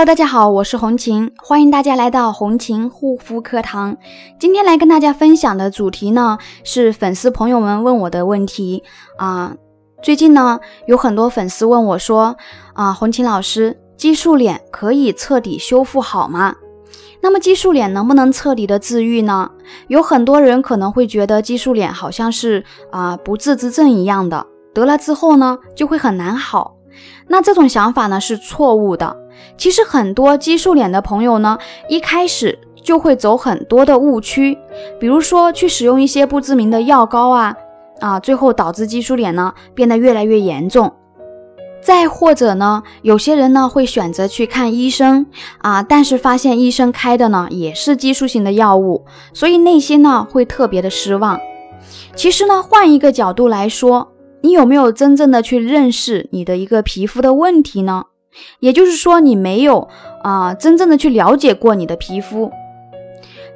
[0.00, 3.98] Hello，大家好，我是红琴，欢迎大家来到红琴护肤课堂。
[4.38, 8.82] 今天来跟大家分享的主题呢，是粉丝朋友们问我的问题
[9.18, 9.54] 啊。
[10.02, 12.34] 最近呢，有很多粉丝问我说
[12.72, 16.54] 啊，红琴老师，激素脸可以彻底修复好吗？
[17.20, 19.50] 那么激素脸能不能彻底的治愈呢？
[19.88, 26.76] 有很多人可能会觉得激素脸好像是啊不治之症一样的，得了之后呢就会很难好。
[27.28, 29.19] 那这种想法呢是错误的。
[29.56, 31.58] 其实很多激素脸的朋友呢，
[31.88, 34.56] 一开始就会走很多的误区，
[34.98, 37.54] 比如说去使用一些不知名的药膏啊，
[38.00, 40.92] 啊，最后导致激素脸呢变得越来越严重。
[41.82, 45.26] 再或者呢，有些人呢会选择去看医生
[45.58, 51.40] 啊，但是发现医生开的呢也是激素型的药物，所以内心呢会特别的失望。
[52.14, 54.12] 其实呢，换一个角度来说，
[54.42, 58.04] 你有没有真正的去认识你的一个皮肤的问题呢？
[58.60, 59.88] 也就是说，你没有
[60.22, 62.50] 啊，真正的去了解过你的皮肤。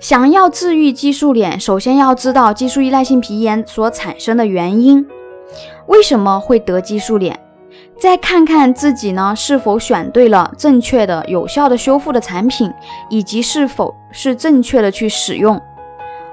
[0.00, 5.06] 想要治愈激素脸，首先要知道激素依赖性皮炎所产生的原因，
[5.86, 7.38] 为什么会得激素脸？
[7.98, 12.70] 再看看自己呢，是否选对了正确的、有效的修复的产品，
[13.08, 15.60] 以及是否是正确的去使用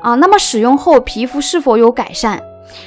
[0.00, 0.14] 啊？
[0.14, 2.40] 那么使用后皮肤是否有改善？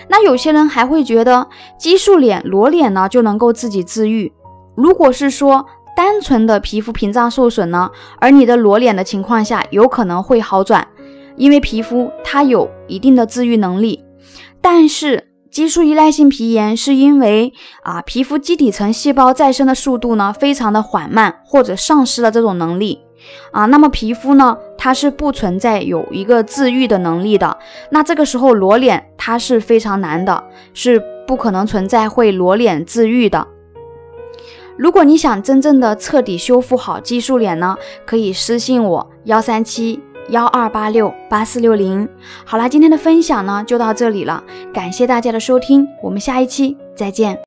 [0.07, 4.31] 那有些人还会觉得激素脸裸脸呢就能够自己治愈。
[4.81, 5.65] 如果是说
[5.95, 10.87] 单纯的皮肤屏障受损呢，而你的裸脸的情况下，有可能会好转，
[11.35, 14.03] 因为皮肤它有一定的自愈能力。
[14.61, 22.99] 但是激素依赖性皮炎是因为啊皮肤基底层细胞再生的速度呢非常的缓慢，或者丧失了这种能力
[23.51, 27.57] 啊，那么皮肤呢它是不存在有一个自愈的能力的。
[27.89, 30.43] 那这个时候裸脸它是非常难的，
[30.73, 33.47] 是不可能存在会裸脸自愈的。
[34.77, 42.07] 如果你想真正的彻底修复好激素脸呢，可以私信我幺三七幺二八六八四六零。
[42.45, 47.39] 好啦，今天的分享呢就到这里了，感谢大家的收听，我们下一期再见。